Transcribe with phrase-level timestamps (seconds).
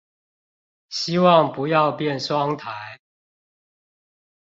[0.89, 2.65] 希望不要變雙颱